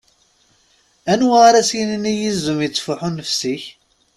[1.11, 3.63] Anwa ara as-yinin i yizem: "Ittfuḥu nnefs-ik"?